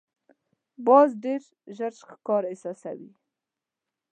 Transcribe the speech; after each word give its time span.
باز 0.85 1.09
ډېر 1.23 1.41
ژر 1.77 1.93
ښکار 2.09 2.43
احساسوي 2.51 3.11